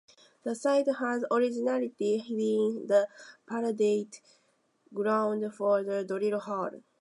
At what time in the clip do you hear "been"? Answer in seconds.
1.89-2.87